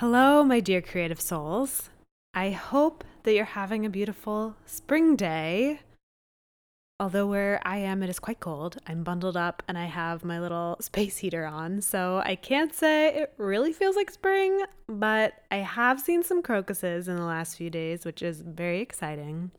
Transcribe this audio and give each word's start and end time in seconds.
Hello, 0.00 0.42
my 0.42 0.58
dear 0.58 0.82
creative 0.82 1.20
souls. 1.20 1.90
I 2.34 2.50
hope 2.50 3.04
that 3.22 3.34
you're 3.34 3.44
having 3.44 3.86
a 3.86 3.90
beautiful 3.90 4.56
spring 4.66 5.14
day. 5.14 5.80
Although 6.98 7.26
where 7.26 7.60
I 7.64 7.78
am, 7.78 8.02
it 8.02 8.10
is 8.10 8.18
quite 8.18 8.40
cold. 8.40 8.78
I'm 8.86 9.04
bundled 9.04 9.36
up 9.36 9.62
and 9.68 9.78
I 9.78 9.84
have 9.84 10.24
my 10.24 10.40
little 10.40 10.76
space 10.80 11.18
heater 11.18 11.44
on. 11.46 11.82
So 11.82 12.22
I 12.24 12.34
can't 12.34 12.74
say 12.74 13.14
it 13.14 13.34
really 13.36 13.72
feels 13.72 13.94
like 13.94 14.10
spring, 14.10 14.64
but 14.88 15.34
I 15.50 15.56
have 15.56 16.00
seen 16.00 16.22
some 16.22 16.42
crocuses 16.42 17.06
in 17.06 17.16
the 17.16 17.24
last 17.24 17.56
few 17.56 17.70
days, 17.70 18.04
which 18.04 18.22
is 18.22 18.40
very 18.40 18.80
exciting. 18.80 19.52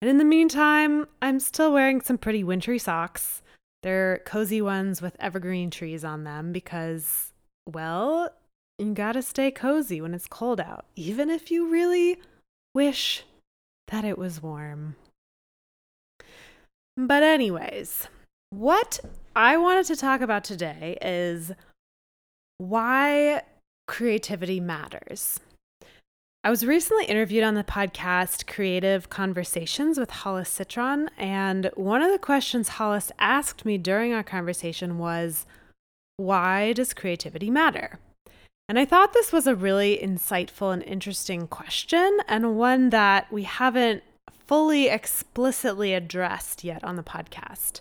And 0.00 0.08
in 0.08 0.18
the 0.18 0.24
meantime, 0.24 1.06
I'm 1.20 1.38
still 1.38 1.72
wearing 1.72 2.00
some 2.00 2.18
pretty 2.18 2.42
wintry 2.42 2.78
socks. 2.78 3.42
They're 3.82 4.22
cozy 4.26 4.62
ones 4.62 5.02
with 5.02 5.16
evergreen 5.20 5.70
trees 5.70 6.04
on 6.04 6.24
them 6.24 6.52
because, 6.52 7.32
well, 7.66 8.30
you 8.78 8.94
gotta 8.94 9.22
stay 9.22 9.50
cozy 9.50 10.00
when 10.00 10.14
it's 10.14 10.26
cold 10.26 10.60
out, 10.60 10.84
even 10.94 11.30
if 11.30 11.50
you 11.50 11.68
really 11.68 12.18
wish 12.74 13.24
that 13.88 14.04
it 14.04 14.16
was 14.16 14.42
warm. 14.42 14.96
But, 16.96 17.22
anyways, 17.22 18.08
what 18.50 19.00
I 19.36 19.56
wanted 19.56 19.86
to 19.86 19.96
talk 19.96 20.20
about 20.20 20.44
today 20.44 20.96
is 21.02 21.52
why 22.58 23.42
creativity 23.86 24.60
matters. 24.60 25.40
I 26.44 26.50
was 26.50 26.64
recently 26.64 27.04
interviewed 27.06 27.44
on 27.44 27.54
the 27.54 27.64
podcast 27.64 28.46
Creative 28.46 29.08
Conversations 29.10 29.98
with 29.98 30.10
Hollis 30.10 30.48
Citron, 30.48 31.10
and 31.18 31.70
one 31.74 32.00
of 32.00 32.10
the 32.12 32.18
questions 32.18 32.68
Hollis 32.68 33.10
asked 33.18 33.64
me 33.64 33.76
during 33.76 34.14
our 34.14 34.22
conversation 34.22 34.98
was, 34.98 35.46
Why 36.16 36.72
does 36.72 36.94
creativity 36.94 37.50
matter? 37.50 37.98
And 38.68 38.78
I 38.78 38.84
thought 38.84 39.14
this 39.14 39.32
was 39.32 39.46
a 39.46 39.54
really 39.54 39.98
insightful 40.02 40.74
and 40.74 40.82
interesting 40.82 41.46
question, 41.46 42.18
and 42.28 42.58
one 42.58 42.90
that 42.90 43.32
we 43.32 43.44
haven't 43.44 44.02
fully 44.46 44.88
explicitly 44.88 45.94
addressed 45.94 46.64
yet 46.64 46.84
on 46.84 46.96
the 46.96 47.02
podcast. 47.02 47.80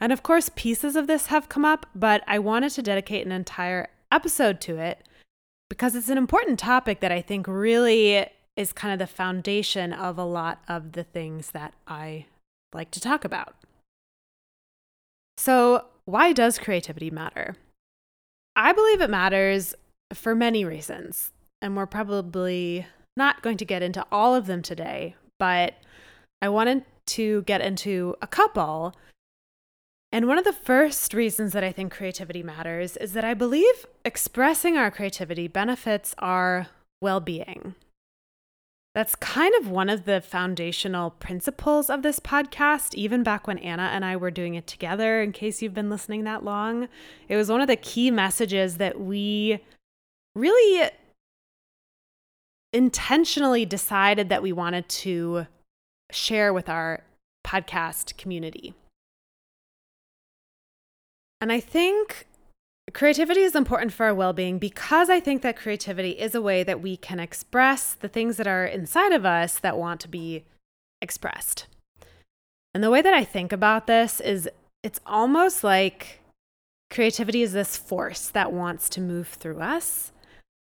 And 0.00 0.12
of 0.12 0.24
course, 0.24 0.50
pieces 0.56 0.96
of 0.96 1.06
this 1.06 1.26
have 1.26 1.48
come 1.48 1.64
up, 1.64 1.86
but 1.94 2.24
I 2.26 2.40
wanted 2.40 2.70
to 2.70 2.82
dedicate 2.82 3.24
an 3.24 3.32
entire 3.32 3.88
episode 4.10 4.60
to 4.62 4.76
it 4.78 5.06
because 5.70 5.94
it's 5.94 6.08
an 6.08 6.18
important 6.18 6.58
topic 6.58 7.00
that 7.00 7.12
I 7.12 7.20
think 7.20 7.46
really 7.46 8.26
is 8.56 8.72
kind 8.72 8.92
of 8.92 8.98
the 8.98 9.12
foundation 9.12 9.92
of 9.92 10.18
a 10.18 10.24
lot 10.24 10.62
of 10.68 10.92
the 10.92 11.04
things 11.04 11.50
that 11.50 11.74
I 11.86 12.26
like 12.72 12.90
to 12.92 13.00
talk 13.00 13.24
about. 13.24 13.54
So, 15.36 15.86
why 16.04 16.32
does 16.32 16.58
creativity 16.58 17.10
matter? 17.10 17.56
I 18.56 18.72
believe 18.72 19.00
it 19.00 19.10
matters 19.10 19.74
for 20.12 20.34
many 20.34 20.64
reasons. 20.64 21.32
And 21.62 21.76
we're 21.76 21.86
probably 21.86 22.86
not 23.16 23.42
going 23.42 23.56
to 23.58 23.64
get 23.64 23.82
into 23.82 24.04
all 24.10 24.34
of 24.34 24.46
them 24.46 24.62
today, 24.62 25.14
but 25.38 25.74
I 26.42 26.48
wanted 26.48 26.84
to 27.06 27.42
get 27.42 27.60
into 27.60 28.14
a 28.20 28.26
couple. 28.26 28.94
And 30.12 30.26
one 30.28 30.38
of 30.38 30.44
the 30.44 30.52
first 30.52 31.14
reasons 31.14 31.52
that 31.52 31.64
I 31.64 31.72
think 31.72 31.92
creativity 31.92 32.42
matters 32.42 32.96
is 32.96 33.12
that 33.14 33.24
I 33.24 33.34
believe 33.34 33.86
expressing 34.04 34.76
our 34.76 34.90
creativity 34.90 35.48
benefits 35.48 36.14
our 36.18 36.68
well 37.00 37.20
being. 37.20 37.74
That's 38.94 39.16
kind 39.16 39.52
of 39.60 39.68
one 39.68 39.90
of 39.90 40.04
the 40.04 40.20
foundational 40.20 41.10
principles 41.10 41.90
of 41.90 42.02
this 42.02 42.20
podcast, 42.20 42.94
even 42.94 43.24
back 43.24 43.48
when 43.48 43.58
Anna 43.58 43.90
and 43.92 44.04
I 44.04 44.14
were 44.14 44.30
doing 44.30 44.54
it 44.54 44.68
together, 44.68 45.20
in 45.20 45.32
case 45.32 45.60
you've 45.60 45.74
been 45.74 45.90
listening 45.90 46.22
that 46.24 46.44
long. 46.44 46.86
It 47.28 47.36
was 47.36 47.50
one 47.50 47.60
of 47.60 47.66
the 47.66 47.74
key 47.74 48.12
messages 48.12 48.76
that 48.76 49.00
we 49.00 49.64
really 50.34 50.90
intentionally 52.72 53.64
decided 53.64 54.28
that 54.28 54.42
we 54.42 54.52
wanted 54.52 54.88
to 54.88 55.46
share 56.10 56.52
with 56.52 56.68
our 56.68 57.04
podcast 57.46 58.16
community. 58.16 58.74
And 61.40 61.52
I 61.52 61.60
think 61.60 62.26
creativity 62.92 63.40
is 63.40 63.54
important 63.54 63.92
for 63.92 64.06
our 64.06 64.14
well 64.14 64.32
being 64.32 64.58
because 64.58 65.08
I 65.08 65.20
think 65.20 65.42
that 65.42 65.56
creativity 65.56 66.10
is 66.10 66.34
a 66.34 66.42
way 66.42 66.62
that 66.62 66.80
we 66.80 66.96
can 66.96 67.20
express 67.20 67.94
the 67.94 68.08
things 68.08 68.36
that 68.36 68.46
are 68.46 68.64
inside 68.64 69.12
of 69.12 69.24
us 69.24 69.58
that 69.60 69.76
want 69.76 70.00
to 70.00 70.08
be 70.08 70.44
expressed. 71.00 71.66
And 72.74 72.82
the 72.82 72.90
way 72.90 73.02
that 73.02 73.14
I 73.14 73.24
think 73.24 73.52
about 73.52 73.86
this 73.86 74.20
is 74.20 74.48
it's 74.82 75.00
almost 75.06 75.62
like 75.62 76.20
creativity 76.90 77.42
is 77.42 77.52
this 77.52 77.76
force 77.76 78.28
that 78.30 78.52
wants 78.52 78.88
to 78.90 79.00
move 79.00 79.28
through 79.28 79.60
us 79.60 80.12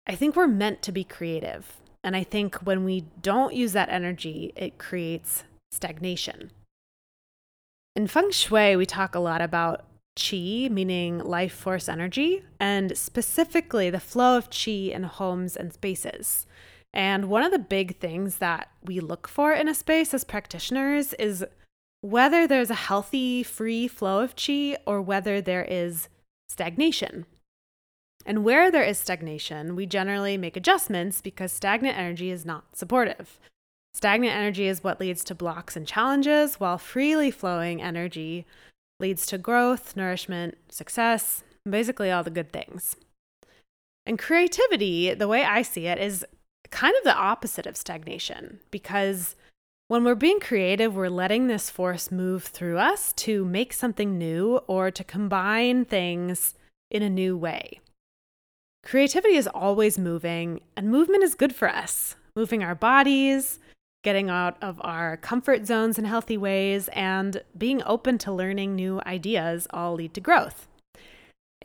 I 0.06 0.14
think 0.14 0.34
we're 0.34 0.46
meant 0.46 0.82
to 0.82 0.92
be 0.92 1.04
creative. 1.04 1.80
And 2.04 2.16
I 2.16 2.24
think 2.24 2.56
when 2.56 2.84
we 2.84 3.04
don't 3.20 3.54
use 3.54 3.72
that 3.72 3.88
energy, 3.88 4.52
it 4.56 4.78
creates 4.78 5.44
stagnation. 5.70 6.50
In 7.94 8.06
feng 8.06 8.30
shui, 8.30 8.74
we 8.74 8.86
talk 8.86 9.14
a 9.14 9.20
lot 9.20 9.40
about 9.40 9.84
qi, 10.16 10.70
meaning 10.70 11.18
life 11.18 11.52
force 11.52 11.88
energy, 11.88 12.42
and 12.58 12.96
specifically 12.96 13.90
the 13.90 14.00
flow 14.00 14.36
of 14.36 14.50
qi 14.50 14.90
in 14.90 15.04
homes 15.04 15.56
and 15.56 15.72
spaces. 15.72 16.46
And 16.92 17.26
one 17.26 17.42
of 17.42 17.52
the 17.52 17.58
big 17.58 17.98
things 17.98 18.36
that 18.36 18.68
we 18.84 19.00
look 19.00 19.28
for 19.28 19.52
in 19.52 19.68
a 19.68 19.74
space 19.74 20.12
as 20.12 20.24
practitioners 20.24 21.14
is 21.14 21.44
whether 22.00 22.46
there's 22.46 22.70
a 22.70 22.74
healthy, 22.74 23.42
free 23.42 23.88
flow 23.88 24.20
of 24.20 24.36
qi 24.36 24.76
or 24.86 25.00
whether 25.00 25.40
there 25.40 25.64
is 25.64 26.08
stagnation. 26.48 27.24
And 28.24 28.44
where 28.44 28.70
there 28.70 28.84
is 28.84 28.98
stagnation, 28.98 29.74
we 29.74 29.86
generally 29.86 30.36
make 30.36 30.56
adjustments 30.56 31.20
because 31.20 31.52
stagnant 31.52 31.98
energy 31.98 32.30
is 32.30 32.46
not 32.46 32.76
supportive. 32.76 33.38
Stagnant 33.94 34.34
energy 34.34 34.66
is 34.66 34.82
what 34.82 35.00
leads 35.00 35.22
to 35.24 35.34
blocks 35.34 35.76
and 35.76 35.86
challenges, 35.86 36.60
while 36.60 36.78
freely 36.78 37.30
flowing 37.30 37.82
energy 37.82 38.46
leads 39.00 39.26
to 39.26 39.38
growth, 39.38 39.96
nourishment, 39.96 40.56
success, 40.68 41.42
basically 41.68 42.10
all 42.10 42.22
the 42.22 42.30
good 42.30 42.52
things. 42.52 42.96
And 44.06 44.18
creativity, 44.18 45.14
the 45.14 45.28
way 45.28 45.44
I 45.44 45.62
see 45.62 45.86
it, 45.86 45.98
is 45.98 46.24
kind 46.70 46.94
of 46.96 47.04
the 47.04 47.14
opposite 47.14 47.66
of 47.66 47.76
stagnation 47.76 48.60
because 48.70 49.36
when 49.88 50.04
we're 50.04 50.14
being 50.14 50.40
creative, 50.40 50.94
we're 50.94 51.08
letting 51.08 51.46
this 51.46 51.68
force 51.68 52.10
move 52.10 52.44
through 52.44 52.78
us 52.78 53.12
to 53.12 53.44
make 53.44 53.72
something 53.74 54.16
new 54.16 54.56
or 54.66 54.90
to 54.90 55.04
combine 55.04 55.84
things 55.84 56.54
in 56.90 57.02
a 57.02 57.10
new 57.10 57.36
way. 57.36 57.80
Creativity 58.82 59.36
is 59.36 59.46
always 59.46 59.98
moving, 59.98 60.60
and 60.76 60.90
movement 60.90 61.22
is 61.22 61.34
good 61.34 61.54
for 61.54 61.68
us. 61.68 62.16
Moving 62.34 62.62
our 62.62 62.74
bodies, 62.74 63.58
getting 64.02 64.28
out 64.28 64.56
of 64.60 64.80
our 64.82 65.16
comfort 65.16 65.66
zones 65.66 65.98
in 65.98 66.04
healthy 66.04 66.36
ways, 66.36 66.88
and 66.92 67.42
being 67.56 67.82
open 67.84 68.18
to 68.18 68.32
learning 68.32 68.74
new 68.74 69.00
ideas 69.06 69.66
all 69.70 69.94
lead 69.94 70.14
to 70.14 70.20
growth. 70.20 70.66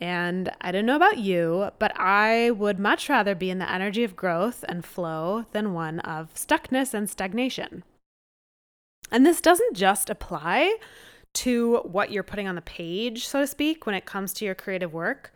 And 0.00 0.52
I 0.60 0.70
don't 0.70 0.86
know 0.86 0.94
about 0.94 1.18
you, 1.18 1.70
but 1.80 1.92
I 1.98 2.52
would 2.52 2.78
much 2.78 3.08
rather 3.08 3.34
be 3.34 3.50
in 3.50 3.58
the 3.58 3.70
energy 3.70 4.04
of 4.04 4.14
growth 4.14 4.64
and 4.68 4.84
flow 4.84 5.44
than 5.50 5.74
one 5.74 5.98
of 6.00 6.32
stuckness 6.34 6.94
and 6.94 7.10
stagnation. 7.10 7.82
And 9.10 9.26
this 9.26 9.40
doesn't 9.40 9.74
just 9.74 10.08
apply 10.08 10.76
to 11.34 11.78
what 11.78 12.12
you're 12.12 12.22
putting 12.22 12.46
on 12.46 12.54
the 12.54 12.62
page, 12.62 13.26
so 13.26 13.40
to 13.40 13.46
speak, 13.46 13.86
when 13.86 13.94
it 13.96 14.04
comes 14.04 14.32
to 14.34 14.44
your 14.44 14.54
creative 14.54 14.92
work. 14.92 15.32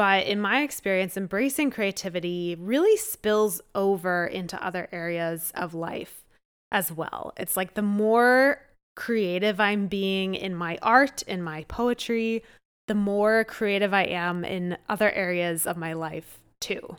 But 0.00 0.24
in 0.24 0.40
my 0.40 0.62
experience, 0.62 1.18
embracing 1.18 1.72
creativity 1.72 2.56
really 2.58 2.96
spills 2.96 3.60
over 3.74 4.24
into 4.24 4.64
other 4.64 4.88
areas 4.92 5.52
of 5.54 5.74
life 5.74 6.24
as 6.72 6.90
well. 6.90 7.34
It's 7.36 7.54
like 7.54 7.74
the 7.74 7.82
more 7.82 8.62
creative 8.96 9.60
I'm 9.60 9.88
being 9.88 10.34
in 10.34 10.54
my 10.54 10.78
art, 10.80 11.20
in 11.24 11.42
my 11.42 11.64
poetry, 11.64 12.42
the 12.88 12.94
more 12.94 13.44
creative 13.44 13.92
I 13.92 14.04
am 14.04 14.42
in 14.42 14.78
other 14.88 15.10
areas 15.10 15.66
of 15.66 15.76
my 15.76 15.92
life 15.92 16.38
too. 16.62 16.96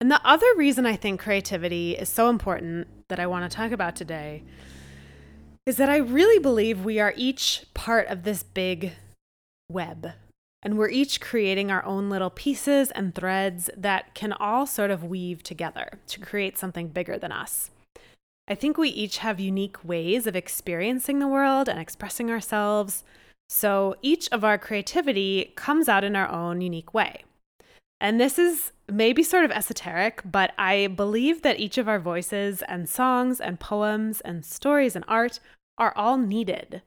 And 0.00 0.10
the 0.10 0.26
other 0.26 0.54
reason 0.56 0.86
I 0.86 0.96
think 0.96 1.20
creativity 1.20 1.98
is 1.98 2.08
so 2.08 2.30
important 2.30 2.86
that 3.08 3.20
I 3.20 3.26
want 3.26 3.44
to 3.44 3.54
talk 3.54 3.72
about 3.72 3.94
today 3.94 4.42
is 5.66 5.76
that 5.76 5.90
I 5.90 5.98
really 5.98 6.38
believe 6.38 6.82
we 6.82 6.98
are 6.98 7.12
each 7.14 7.66
part 7.74 8.08
of 8.08 8.22
this 8.22 8.42
big 8.42 8.92
web 9.68 10.12
and 10.62 10.78
we're 10.78 10.88
each 10.88 11.20
creating 11.20 11.70
our 11.70 11.84
own 11.84 12.08
little 12.08 12.30
pieces 12.30 12.90
and 12.92 13.14
threads 13.14 13.68
that 13.76 14.14
can 14.14 14.32
all 14.32 14.66
sort 14.66 14.90
of 14.90 15.04
weave 15.04 15.42
together 15.42 15.98
to 16.06 16.20
create 16.20 16.56
something 16.56 16.88
bigger 16.88 17.18
than 17.18 17.32
us. 17.32 17.70
I 18.48 18.54
think 18.54 18.76
we 18.76 18.88
each 18.88 19.18
have 19.18 19.40
unique 19.40 19.84
ways 19.84 20.26
of 20.26 20.36
experiencing 20.36 21.18
the 21.18 21.28
world 21.28 21.68
and 21.68 21.78
expressing 21.78 22.30
ourselves. 22.30 23.04
So 23.48 23.96
each 24.02 24.28
of 24.30 24.44
our 24.44 24.58
creativity 24.58 25.52
comes 25.56 25.88
out 25.88 26.04
in 26.04 26.16
our 26.16 26.28
own 26.28 26.60
unique 26.60 26.94
way. 26.94 27.24
And 28.00 28.20
this 28.20 28.38
is 28.38 28.72
maybe 28.90 29.22
sort 29.22 29.44
of 29.44 29.52
esoteric, 29.52 30.22
but 30.24 30.52
I 30.58 30.88
believe 30.88 31.42
that 31.42 31.60
each 31.60 31.78
of 31.78 31.88
our 31.88 32.00
voices 32.00 32.62
and 32.62 32.88
songs 32.88 33.40
and 33.40 33.60
poems 33.60 34.20
and 34.22 34.44
stories 34.44 34.96
and 34.96 35.04
art 35.06 35.38
are 35.78 35.92
all 35.96 36.16
needed 36.16 36.82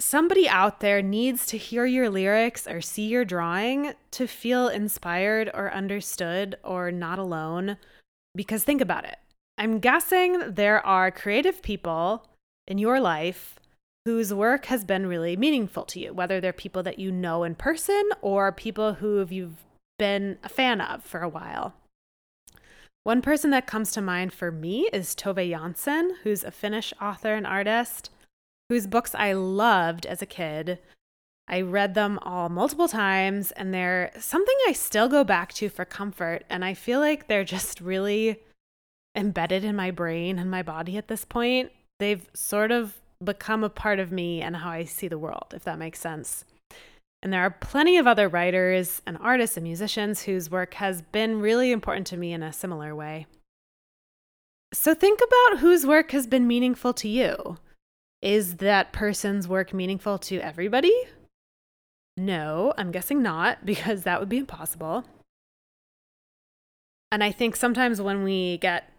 somebody 0.00 0.48
out 0.48 0.80
there 0.80 1.02
needs 1.02 1.46
to 1.46 1.58
hear 1.58 1.86
your 1.86 2.10
lyrics 2.10 2.66
or 2.66 2.80
see 2.80 3.06
your 3.06 3.24
drawing 3.24 3.92
to 4.12 4.26
feel 4.26 4.68
inspired 4.68 5.50
or 5.54 5.72
understood 5.72 6.56
or 6.64 6.90
not 6.90 7.18
alone. 7.18 7.76
Because 8.34 8.64
think 8.64 8.80
about 8.80 9.04
it. 9.04 9.16
I'm 9.58 9.78
guessing 9.78 10.54
there 10.54 10.84
are 10.86 11.10
creative 11.10 11.62
people 11.62 12.26
in 12.66 12.78
your 12.78 12.98
life 12.98 13.56
whose 14.06 14.32
work 14.32 14.66
has 14.66 14.84
been 14.84 15.06
really 15.06 15.36
meaningful 15.36 15.84
to 15.84 16.00
you, 16.00 16.14
whether 16.14 16.40
they're 16.40 16.52
people 16.52 16.82
that 16.82 16.98
you 16.98 17.12
know 17.12 17.44
in 17.44 17.54
person 17.54 18.08
or 18.22 18.50
people 18.50 18.94
who 18.94 19.24
you've 19.28 19.62
been 19.98 20.38
a 20.42 20.48
fan 20.48 20.80
of 20.80 21.04
for 21.04 21.20
a 21.20 21.28
while. 21.28 21.74
One 23.04 23.20
person 23.20 23.50
that 23.50 23.66
comes 23.66 23.92
to 23.92 24.00
mind 24.00 24.32
for 24.32 24.50
me 24.50 24.88
is 24.92 25.14
Tove 25.14 25.50
Jansson, 25.50 26.12
who's 26.22 26.42
a 26.42 26.50
Finnish 26.50 26.94
author 27.00 27.34
and 27.34 27.46
artist 27.46 28.10
whose 28.70 28.86
books 28.86 29.16
I 29.16 29.32
loved 29.32 30.06
as 30.06 30.22
a 30.22 30.26
kid. 30.26 30.78
I 31.48 31.60
read 31.60 31.94
them 31.94 32.20
all 32.22 32.48
multiple 32.48 32.86
times, 32.86 33.50
and 33.50 33.74
they're 33.74 34.12
something 34.16 34.54
I 34.68 34.72
still 34.72 35.08
go 35.08 35.24
back 35.24 35.52
to 35.54 35.68
for 35.68 35.84
comfort. 35.84 36.44
And 36.48 36.64
I 36.64 36.74
feel 36.74 37.00
like 37.00 37.26
they're 37.26 37.42
just 37.42 37.80
really 37.80 38.38
embedded 39.16 39.64
in 39.64 39.74
my 39.74 39.90
brain 39.90 40.38
and 40.38 40.48
my 40.48 40.62
body 40.62 40.96
at 40.96 41.08
this 41.08 41.24
point. 41.24 41.72
They've 41.98 42.30
sort 42.32 42.70
of 42.70 43.00
become 43.24 43.64
a 43.64 43.68
part 43.68 43.98
of 43.98 44.12
me 44.12 44.40
and 44.40 44.54
how 44.54 44.70
I 44.70 44.84
see 44.84 45.08
the 45.08 45.18
world, 45.18 45.52
if 45.52 45.64
that 45.64 45.76
makes 45.76 45.98
sense. 45.98 46.44
And 47.24 47.32
there 47.32 47.42
are 47.42 47.50
plenty 47.50 47.98
of 47.98 48.06
other 48.06 48.28
writers 48.28 49.02
and 49.04 49.18
artists 49.20 49.56
and 49.56 49.64
musicians 49.64 50.22
whose 50.22 50.48
work 50.48 50.74
has 50.74 51.02
been 51.02 51.40
really 51.40 51.72
important 51.72 52.06
to 52.06 52.16
me 52.16 52.32
in 52.32 52.44
a 52.44 52.52
similar 52.52 52.94
way. 52.94 53.26
So 54.72 54.94
think 54.94 55.18
about 55.20 55.58
whose 55.58 55.84
work 55.84 56.12
has 56.12 56.28
been 56.28 56.46
meaningful 56.46 56.94
to 56.94 57.08
you. 57.08 57.58
Is 58.22 58.56
that 58.56 58.92
person's 58.92 59.48
work 59.48 59.72
meaningful 59.72 60.18
to 60.18 60.38
everybody? 60.40 60.94
No, 62.16 62.74
I'm 62.76 62.90
guessing 62.90 63.22
not, 63.22 63.64
because 63.64 64.02
that 64.02 64.20
would 64.20 64.28
be 64.28 64.38
impossible. 64.38 65.04
And 67.12 67.24
I 67.24 67.32
think 67.32 67.56
sometimes 67.56 68.00
when 68.00 68.22
we 68.22 68.58
get 68.58 68.92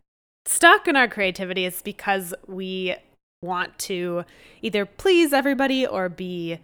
stuck 0.45 0.87
in 0.87 0.95
our 0.95 1.07
creativity, 1.07 1.65
it's 1.65 1.81
because 1.81 2.33
we 2.47 2.95
want 3.41 3.77
to 3.79 4.23
either 4.61 4.85
please 4.85 5.33
everybody 5.33 5.85
or 5.85 6.09
be 6.09 6.59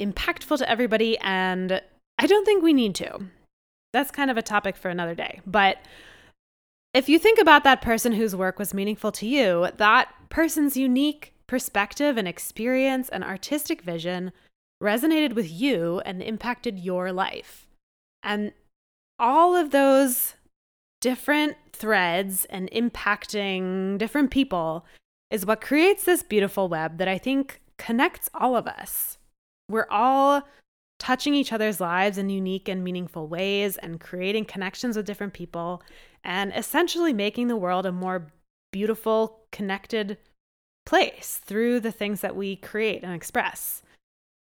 impactful 0.00 0.58
to 0.58 0.68
everybody. 0.68 1.18
And 1.18 1.80
I 2.18 2.26
don't 2.26 2.44
think 2.44 2.62
we 2.62 2.72
need 2.72 2.94
to. 2.96 3.26
That's 3.92 4.10
kind 4.10 4.30
of 4.30 4.36
a 4.36 4.42
topic 4.42 4.76
for 4.76 4.88
another 4.88 5.14
day. 5.14 5.40
But 5.46 5.78
if 6.92 7.08
you 7.08 7.18
think 7.18 7.38
about 7.38 7.64
that 7.64 7.82
person 7.82 8.12
whose 8.12 8.36
work 8.36 8.58
was 8.58 8.74
meaningful 8.74 9.12
to 9.12 9.26
you, 9.26 9.68
that 9.76 10.12
person's 10.28 10.76
unique 10.76 11.32
perspective 11.50 12.16
and 12.16 12.28
experience 12.28 13.08
and 13.08 13.24
artistic 13.24 13.82
vision 13.82 14.30
resonated 14.80 15.32
with 15.32 15.50
you 15.50 16.00
and 16.06 16.22
impacted 16.22 16.78
your 16.78 17.10
life. 17.10 17.66
And 18.22 18.52
all 19.18 19.56
of 19.56 19.72
those 19.72 20.36
different 21.00 21.56
threads 21.72 22.44
and 22.44 22.70
impacting 22.70 23.98
different 23.98 24.30
people 24.30 24.86
is 25.28 25.44
what 25.44 25.60
creates 25.60 26.04
this 26.04 26.22
beautiful 26.22 26.68
web 26.68 26.98
that 26.98 27.08
I 27.08 27.18
think 27.18 27.60
connects 27.78 28.30
all 28.32 28.54
of 28.54 28.68
us. 28.68 29.18
We're 29.68 29.88
all 29.90 30.42
touching 31.00 31.34
each 31.34 31.52
other's 31.52 31.80
lives 31.80 32.16
in 32.16 32.30
unique 32.30 32.68
and 32.68 32.84
meaningful 32.84 33.26
ways 33.26 33.76
and 33.76 33.98
creating 33.98 34.44
connections 34.44 34.96
with 34.96 35.04
different 35.04 35.32
people 35.32 35.82
and 36.22 36.52
essentially 36.54 37.12
making 37.12 37.48
the 37.48 37.56
world 37.56 37.86
a 37.86 37.90
more 37.90 38.28
beautiful, 38.70 39.40
connected 39.50 40.16
place 40.86 41.40
through 41.44 41.80
the 41.80 41.92
things 41.92 42.20
that 42.20 42.36
we 42.36 42.56
create 42.56 43.02
and 43.02 43.14
express. 43.14 43.82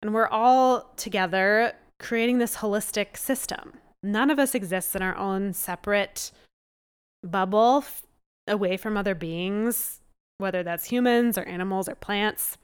And 0.03 0.15
we're 0.15 0.29
all 0.29 0.93
together 0.97 1.75
creating 1.99 2.38
this 2.38 2.56
holistic 2.56 3.17
system. 3.17 3.75
None 4.03 4.31
of 4.31 4.38
us 4.38 4.55
exists 4.55 4.94
in 4.94 5.03
our 5.03 5.17
own 5.17 5.53
separate 5.53 6.31
bubble 7.23 7.82
f- 7.85 8.06
away 8.49 8.77
from 8.77 8.97
other 8.97 9.15
beings, 9.15 10.00
whether 10.38 10.62
that's 10.62 10.87
humans 10.87 11.37
or 11.37 11.43
animals 11.43 11.88
or 11.88 11.94
plants. 11.94 12.56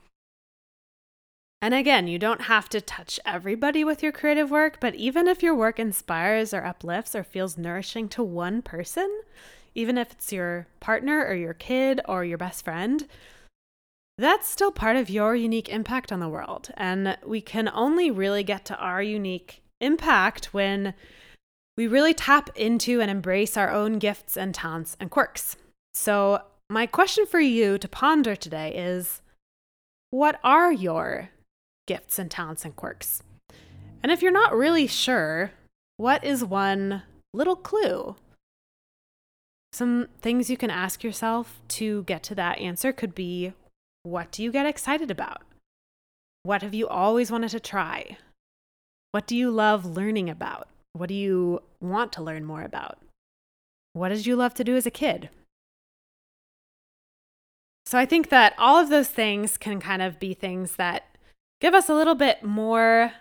And 1.60 1.74
again, 1.74 2.06
you 2.06 2.18
don't 2.18 2.42
have 2.42 2.68
to 2.70 2.80
touch 2.80 3.18
everybody 3.24 3.82
with 3.82 4.02
your 4.02 4.12
creative 4.12 4.50
work, 4.50 4.78
but 4.80 4.94
even 4.94 5.26
if 5.26 5.42
your 5.42 5.54
work 5.54 5.78
inspires 5.78 6.54
or 6.54 6.64
uplifts 6.64 7.14
or 7.14 7.24
feels 7.24 7.58
nourishing 7.58 8.08
to 8.10 8.22
one 8.22 8.62
person, 8.62 9.22
even 9.74 9.98
if 9.98 10.12
it's 10.12 10.32
your 10.32 10.66
partner 10.80 11.24
or 11.24 11.34
your 11.34 11.54
kid 11.54 12.00
or 12.06 12.24
your 12.24 12.38
best 12.38 12.64
friend, 12.64 13.06
that's 14.18 14.48
still 14.48 14.72
part 14.72 14.96
of 14.96 15.10
your 15.10 15.36
unique 15.36 15.68
impact 15.68 16.10
on 16.10 16.20
the 16.20 16.28
world. 16.28 16.70
And 16.76 17.18
we 17.24 17.40
can 17.40 17.68
only 17.68 18.10
really 18.10 18.42
get 18.42 18.64
to 18.66 18.76
our 18.76 19.02
unique 19.02 19.62
impact 19.80 20.54
when 20.54 20.94
we 21.76 21.86
really 21.86 22.14
tap 22.14 22.50
into 22.56 23.00
and 23.02 23.10
embrace 23.10 23.56
our 23.56 23.70
own 23.70 23.98
gifts 23.98 24.36
and 24.36 24.54
talents 24.54 24.96
and 24.98 25.10
quirks. 25.10 25.56
So, 25.92 26.42
my 26.68 26.86
question 26.86 27.26
for 27.26 27.38
you 27.38 27.78
to 27.78 27.88
ponder 27.88 28.34
today 28.34 28.74
is 28.74 29.20
what 30.10 30.40
are 30.42 30.72
your 30.72 31.30
gifts 31.86 32.18
and 32.18 32.30
talents 32.30 32.64
and 32.64 32.74
quirks? 32.74 33.22
And 34.02 34.10
if 34.10 34.22
you're 34.22 34.32
not 34.32 34.56
really 34.56 34.86
sure, 34.86 35.52
what 35.96 36.24
is 36.24 36.44
one 36.44 37.02
little 37.32 37.56
clue? 37.56 38.16
Some 39.72 40.08
things 40.20 40.48
you 40.48 40.56
can 40.56 40.70
ask 40.70 41.04
yourself 41.04 41.60
to 41.68 42.02
get 42.04 42.22
to 42.24 42.34
that 42.34 42.58
answer 42.58 42.92
could 42.92 43.14
be 43.14 43.52
what 44.06 44.30
do 44.30 44.40
you 44.40 44.52
get 44.52 44.66
excited 44.66 45.10
about? 45.10 45.42
What 46.44 46.62
have 46.62 46.74
you 46.74 46.86
always 46.86 47.32
wanted 47.32 47.50
to 47.50 47.60
try? 47.60 48.18
What 49.10 49.26
do 49.26 49.36
you 49.36 49.50
love 49.50 49.84
learning 49.84 50.30
about? 50.30 50.68
What 50.92 51.08
do 51.08 51.14
you 51.14 51.60
want 51.80 52.12
to 52.12 52.22
learn 52.22 52.44
more 52.44 52.62
about? 52.62 52.98
What 53.94 54.10
did 54.10 54.24
you 54.24 54.36
love 54.36 54.54
to 54.54 54.64
do 54.64 54.76
as 54.76 54.86
a 54.86 54.92
kid? 54.92 55.28
So 57.84 57.98
I 57.98 58.06
think 58.06 58.28
that 58.28 58.54
all 58.58 58.78
of 58.78 58.90
those 58.90 59.08
things 59.08 59.58
can 59.58 59.80
kind 59.80 60.02
of 60.02 60.20
be 60.20 60.34
things 60.34 60.76
that 60.76 61.16
give 61.60 61.74
us 61.74 61.88
a 61.88 61.94
little 61.94 62.14
bit 62.14 62.44
more 62.44 63.12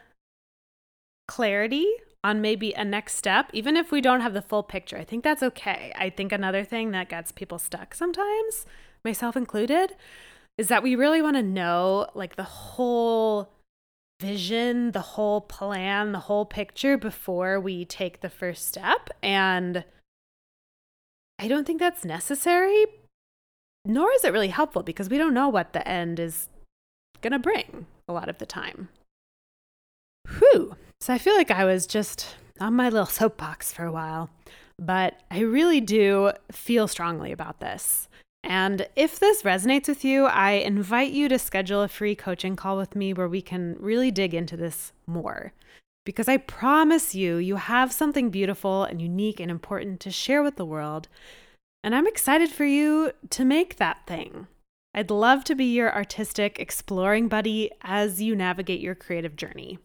clarity 1.27 1.87
on 2.23 2.41
maybe 2.41 2.73
a 2.73 2.85
next 2.85 3.15
step, 3.15 3.49
even 3.53 3.75
if 3.75 3.91
we 3.91 4.01
don't 4.01 4.21
have 4.21 4.33
the 4.33 4.41
full 4.41 4.63
picture. 4.63 4.97
I 4.97 5.03
think 5.03 5.23
that's 5.23 5.41
okay. 5.41 5.91
I 5.95 6.11
think 6.11 6.31
another 6.31 6.63
thing 6.63 6.91
that 6.91 7.09
gets 7.09 7.31
people 7.31 7.57
stuck 7.57 7.95
sometimes, 7.95 8.67
myself 9.03 9.35
included, 9.35 9.95
is 10.57 10.67
that 10.69 10.83
we 10.83 10.95
really 10.95 11.21
want 11.21 11.35
to 11.35 11.43
know 11.43 12.07
like 12.13 12.35
the 12.35 12.43
whole 12.43 13.51
vision, 14.21 14.91
the 14.91 15.01
whole 15.01 15.41
plan, 15.41 16.11
the 16.11 16.19
whole 16.19 16.45
picture 16.45 16.97
before 16.97 17.59
we 17.59 17.85
take 17.85 18.21
the 18.21 18.29
first 18.29 18.67
step. 18.67 19.09
And 19.21 19.83
I 21.37 21.47
don't 21.47 21.67
think 21.67 21.79
that's 21.79 22.05
necessary, 22.05 22.85
nor 23.83 24.11
is 24.13 24.23
it 24.23 24.31
really 24.31 24.47
helpful 24.47 24.83
because 24.83 25.09
we 25.09 25.17
don't 25.17 25.33
know 25.33 25.49
what 25.49 25.73
the 25.73 25.85
end 25.87 26.19
is 26.19 26.47
going 27.21 27.33
to 27.33 27.39
bring 27.39 27.87
a 28.07 28.13
lot 28.13 28.29
of 28.29 28.37
the 28.37 28.45
time. 28.45 28.89
Whew. 30.39 30.75
So 31.01 31.13
I 31.13 31.17
feel 31.17 31.35
like 31.35 31.51
I 31.51 31.65
was 31.65 31.85
just 31.85 32.35
on 32.59 32.73
my 32.73 32.89
little 32.89 33.05
soapbox 33.05 33.73
for 33.73 33.83
a 33.83 33.91
while, 33.91 34.29
but 34.79 35.21
I 35.29 35.39
really 35.39 35.81
do 35.81 36.31
feel 36.51 36.87
strongly 36.87 37.31
about 37.31 37.59
this. 37.59 38.07
And 38.45 38.87
if 38.95 39.19
this 39.19 39.41
resonates 39.41 39.87
with 39.87 40.05
you, 40.05 40.25
I 40.25 40.51
invite 40.51 41.11
you 41.11 41.27
to 41.29 41.39
schedule 41.39 41.81
a 41.81 41.87
free 41.87 42.15
coaching 42.15 42.55
call 42.55 42.77
with 42.77 42.95
me 42.95 43.11
where 43.11 43.27
we 43.27 43.41
can 43.41 43.75
really 43.79 44.11
dig 44.11 44.35
into 44.35 44.55
this 44.55 44.93
more. 45.07 45.51
Because 46.05 46.27
I 46.27 46.37
promise 46.37 47.15
you, 47.15 47.37
you 47.37 47.55
have 47.55 47.91
something 47.91 48.29
beautiful 48.29 48.83
and 48.83 49.01
unique 49.01 49.39
and 49.39 49.49
important 49.49 49.99
to 50.01 50.11
share 50.11 50.43
with 50.43 50.57
the 50.57 50.65
world. 50.65 51.07
And 51.83 51.95
I'm 51.95 52.05
excited 52.05 52.49
for 52.49 52.65
you 52.65 53.11
to 53.31 53.43
make 53.43 53.77
that 53.77 54.05
thing. 54.05 54.45
I'd 54.93 55.09
love 55.09 55.43
to 55.45 55.55
be 55.55 55.65
your 55.65 55.93
artistic 55.93 56.59
exploring 56.59 57.27
buddy 57.27 57.71
as 57.81 58.21
you 58.21 58.35
navigate 58.35 58.79
your 58.79 58.95
creative 58.95 59.35
journey. 59.35 59.79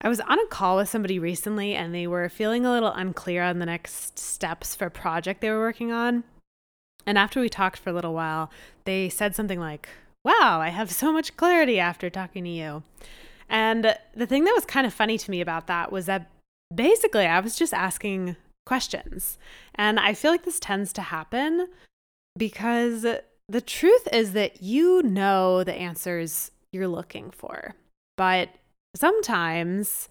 I 0.00 0.08
was 0.08 0.20
on 0.20 0.40
a 0.40 0.46
call 0.46 0.78
with 0.78 0.88
somebody 0.88 1.18
recently 1.18 1.74
and 1.74 1.94
they 1.94 2.06
were 2.06 2.28
feeling 2.28 2.66
a 2.66 2.72
little 2.72 2.92
unclear 2.92 3.42
on 3.42 3.58
the 3.58 3.66
next 3.66 4.18
steps 4.18 4.74
for 4.74 4.86
a 4.86 4.90
project 4.90 5.40
they 5.40 5.50
were 5.50 5.60
working 5.60 5.92
on. 5.92 6.24
And 7.06 7.18
after 7.18 7.40
we 7.40 7.48
talked 7.48 7.78
for 7.78 7.90
a 7.90 7.92
little 7.92 8.14
while, 8.14 8.50
they 8.84 9.08
said 9.08 9.34
something 9.34 9.60
like, 9.60 9.88
Wow, 10.24 10.60
I 10.60 10.68
have 10.68 10.90
so 10.90 11.12
much 11.12 11.36
clarity 11.36 11.80
after 11.80 12.08
talking 12.08 12.44
to 12.44 12.50
you. 12.50 12.84
And 13.48 13.96
the 14.14 14.26
thing 14.26 14.44
that 14.44 14.54
was 14.54 14.64
kind 14.64 14.86
of 14.86 14.94
funny 14.94 15.18
to 15.18 15.30
me 15.30 15.40
about 15.40 15.66
that 15.66 15.90
was 15.90 16.06
that 16.06 16.30
basically 16.74 17.26
I 17.26 17.40
was 17.40 17.56
just 17.56 17.74
asking 17.74 18.36
questions. 18.64 19.36
And 19.74 19.98
I 19.98 20.14
feel 20.14 20.30
like 20.30 20.44
this 20.44 20.60
tends 20.60 20.92
to 20.94 21.02
happen 21.02 21.68
because 22.38 23.04
the 23.48 23.60
truth 23.60 24.08
is 24.12 24.32
that 24.32 24.62
you 24.62 25.02
know 25.02 25.64
the 25.64 25.74
answers 25.74 26.50
you're 26.72 26.88
looking 26.88 27.30
for. 27.30 27.74
But 28.16 28.50
sometimes 28.94 30.08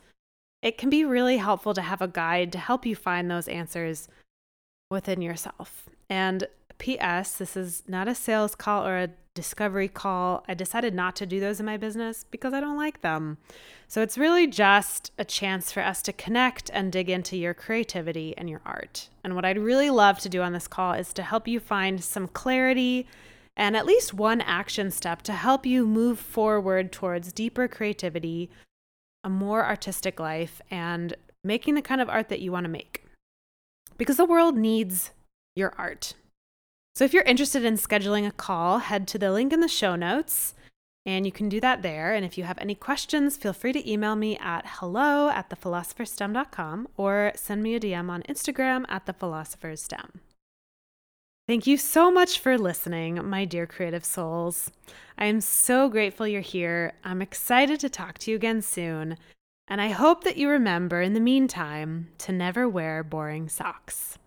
it 0.61 0.77
can 0.77 0.89
be 0.89 1.05
really 1.05 1.37
helpful 1.37 1.73
to 1.73 1.81
have 1.81 2.01
a 2.01 2.07
guide 2.07 2.51
to 2.51 2.59
help 2.59 2.85
you 2.85 2.95
find 2.95 3.29
those 3.29 3.47
answers 3.47 4.07
within 4.91 5.21
yourself. 5.21 5.89
And 6.09 6.47
P.S. 6.81 7.33
This 7.33 7.55
is 7.55 7.83
not 7.87 8.07
a 8.07 8.15
sales 8.15 8.55
call 8.55 8.87
or 8.87 8.97
a 8.97 9.09
discovery 9.35 9.87
call. 9.87 10.43
I 10.47 10.55
decided 10.55 10.95
not 10.95 11.15
to 11.17 11.27
do 11.27 11.39
those 11.39 11.59
in 11.59 11.65
my 11.67 11.77
business 11.77 12.25
because 12.31 12.55
I 12.55 12.59
don't 12.59 12.75
like 12.75 13.01
them. 13.01 13.37
So 13.87 14.01
it's 14.01 14.17
really 14.17 14.47
just 14.47 15.11
a 15.19 15.23
chance 15.23 15.71
for 15.71 15.81
us 15.81 16.01
to 16.01 16.11
connect 16.11 16.71
and 16.73 16.91
dig 16.91 17.07
into 17.07 17.37
your 17.37 17.53
creativity 17.53 18.35
and 18.35 18.49
your 18.49 18.61
art. 18.65 19.09
And 19.23 19.35
what 19.35 19.45
I'd 19.45 19.59
really 19.59 19.91
love 19.91 20.17
to 20.21 20.29
do 20.29 20.41
on 20.41 20.53
this 20.53 20.67
call 20.67 20.93
is 20.93 21.13
to 21.13 21.21
help 21.21 21.47
you 21.47 21.59
find 21.59 22.03
some 22.03 22.27
clarity 22.27 23.05
and 23.55 23.77
at 23.77 23.85
least 23.85 24.15
one 24.15 24.41
action 24.41 24.89
step 24.89 25.21
to 25.21 25.33
help 25.33 25.67
you 25.67 25.85
move 25.85 26.17
forward 26.17 26.91
towards 26.91 27.31
deeper 27.31 27.67
creativity, 27.67 28.49
a 29.23 29.29
more 29.29 29.63
artistic 29.63 30.19
life, 30.19 30.63
and 30.71 31.13
making 31.43 31.75
the 31.75 31.83
kind 31.83 32.01
of 32.01 32.09
art 32.09 32.29
that 32.29 32.39
you 32.39 32.51
want 32.51 32.63
to 32.63 32.71
make. 32.71 33.05
Because 33.99 34.17
the 34.17 34.25
world 34.25 34.57
needs 34.57 35.11
your 35.55 35.75
art. 35.77 36.15
So 36.93 37.05
if 37.05 37.13
you're 37.13 37.23
interested 37.23 37.63
in 37.63 37.75
scheduling 37.75 38.27
a 38.27 38.31
call, 38.31 38.79
head 38.79 39.07
to 39.09 39.17
the 39.17 39.31
link 39.31 39.53
in 39.53 39.61
the 39.61 39.67
show 39.67 39.95
notes 39.95 40.53
and 41.05 41.25
you 41.25 41.31
can 41.31 41.49
do 41.49 41.59
that 41.61 41.81
there. 41.81 42.13
And 42.13 42.23
if 42.25 42.37
you 42.37 42.43
have 42.43 42.59
any 42.59 42.75
questions, 42.75 43.37
feel 43.37 43.53
free 43.53 43.73
to 43.73 43.91
email 43.91 44.15
me 44.15 44.37
at 44.37 44.65
hello 44.67 45.29
at 45.29 45.49
thephilosophers.stem.com 45.49 46.87
or 46.97 47.31
send 47.35 47.63
me 47.63 47.75
a 47.75 47.79
DM 47.79 48.09
on 48.09 48.21
Instagram 48.23 48.85
at 48.87 49.05
thephilosophers.stem. 49.05 50.21
Thank 51.47 51.65
you 51.67 51.75
so 51.75 52.11
much 52.11 52.39
for 52.39 52.57
listening, 52.57 53.27
my 53.27 53.45
dear 53.45 53.65
creative 53.65 54.05
souls. 54.05 54.71
I 55.17 55.25
am 55.25 55.41
so 55.41 55.89
grateful 55.89 56.27
you're 56.27 56.41
here. 56.41 56.93
I'm 57.03 57.21
excited 57.21 57.79
to 57.79 57.89
talk 57.89 58.19
to 58.19 58.31
you 58.31 58.37
again 58.37 58.61
soon. 58.61 59.17
And 59.67 59.81
I 59.81 59.89
hope 59.89 60.23
that 60.23 60.37
you 60.37 60.49
remember 60.49 61.01
in 61.01 61.13
the 61.13 61.19
meantime 61.19 62.09
to 62.19 62.31
never 62.31 62.69
wear 62.69 63.03
boring 63.03 63.49
socks. 63.49 64.17